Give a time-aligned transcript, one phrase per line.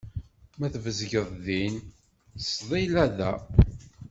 [0.59, 3.31] Ma tbezgeḍ din, ttesḍila da.